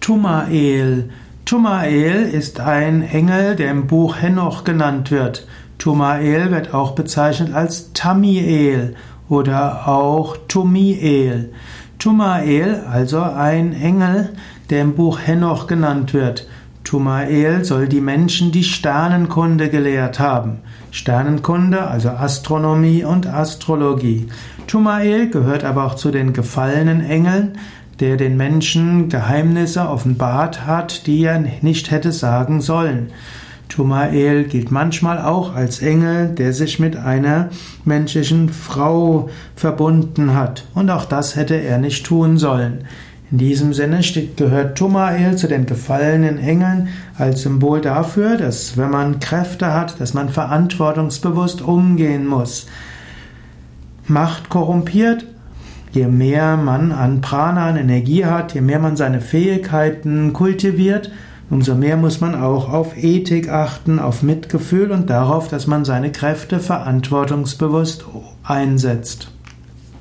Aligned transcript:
Tumael. 0.00 1.10
Tumael 1.44 2.22
ist 2.22 2.58
ein 2.58 3.02
Engel, 3.02 3.54
der 3.54 3.70
im 3.70 3.86
Buch 3.86 4.16
Henoch 4.20 4.64
genannt 4.64 5.10
wird. 5.10 5.46
Tumael 5.76 6.50
wird 6.50 6.72
auch 6.72 6.92
bezeichnet 6.92 7.52
als 7.52 7.92
Tamiel 7.92 8.94
oder 9.28 9.86
auch 9.88 10.38
Tumiel. 10.48 11.52
Tumael, 11.98 12.82
also 12.90 13.20
ein 13.20 13.74
Engel, 13.74 14.30
der 14.70 14.80
im 14.82 14.94
Buch 14.94 15.18
Henoch 15.22 15.66
genannt 15.66 16.14
wird. 16.14 16.46
Tumael 16.82 17.64
soll 17.64 17.86
die 17.86 18.00
Menschen 18.00 18.52
die 18.52 18.64
Sternenkunde 18.64 19.68
gelehrt 19.68 20.18
haben. 20.18 20.60
Sternenkunde, 20.90 21.86
also 21.86 22.08
Astronomie 22.08 23.04
und 23.04 23.26
Astrologie. 23.26 24.28
Tumael 24.66 25.28
gehört 25.28 25.62
aber 25.62 25.84
auch 25.84 25.94
zu 25.94 26.10
den 26.10 26.32
gefallenen 26.32 27.04
Engeln, 27.04 27.58
der 28.00 28.16
den 28.16 28.36
Menschen 28.36 29.08
Geheimnisse 29.08 29.88
offenbart 29.88 30.66
hat, 30.66 31.06
die 31.06 31.22
er 31.22 31.38
nicht 31.60 31.90
hätte 31.90 32.12
sagen 32.12 32.60
sollen. 32.60 33.10
Tumael 33.68 34.44
gilt 34.44 34.70
manchmal 34.70 35.18
auch 35.18 35.54
als 35.54 35.80
Engel, 35.80 36.28
der 36.28 36.52
sich 36.52 36.80
mit 36.80 36.96
einer 36.96 37.50
menschlichen 37.84 38.48
Frau 38.48 39.30
verbunden 39.54 40.34
hat. 40.34 40.64
Und 40.74 40.90
auch 40.90 41.04
das 41.04 41.36
hätte 41.36 41.54
er 41.54 41.78
nicht 41.78 42.04
tun 42.04 42.36
sollen. 42.36 42.84
In 43.30 43.38
diesem 43.38 43.72
Sinne 43.72 44.00
gehört 44.34 44.76
Tumael 44.76 45.36
zu 45.36 45.46
den 45.46 45.64
gefallenen 45.64 46.38
Engeln 46.38 46.88
als 47.16 47.42
Symbol 47.42 47.80
dafür, 47.80 48.36
dass 48.36 48.76
wenn 48.76 48.90
man 48.90 49.20
Kräfte 49.20 49.72
hat, 49.72 50.00
dass 50.00 50.14
man 50.14 50.30
verantwortungsbewusst 50.30 51.62
umgehen 51.62 52.26
muss. 52.26 52.66
Macht 54.08 54.48
korrumpiert, 54.48 55.26
Je 55.92 56.06
mehr 56.06 56.56
man 56.56 56.92
an 56.92 57.20
Prana, 57.20 57.66
an 57.66 57.76
Energie 57.76 58.24
hat, 58.24 58.54
je 58.54 58.60
mehr 58.60 58.78
man 58.78 58.96
seine 58.96 59.20
Fähigkeiten 59.20 60.32
kultiviert, 60.32 61.10
umso 61.50 61.74
mehr 61.74 61.96
muss 61.96 62.20
man 62.20 62.36
auch 62.36 62.72
auf 62.72 62.96
Ethik 62.96 63.48
achten, 63.48 63.98
auf 63.98 64.22
Mitgefühl 64.22 64.92
und 64.92 65.10
darauf, 65.10 65.48
dass 65.48 65.66
man 65.66 65.84
seine 65.84 66.12
Kräfte 66.12 66.60
verantwortungsbewusst 66.60 68.04
einsetzt. 68.44 69.32